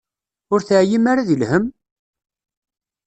[0.53, 1.65] Ur teɛyim ara di lhemm?